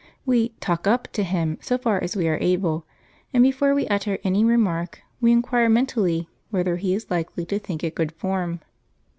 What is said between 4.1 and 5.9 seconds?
any remark we inquire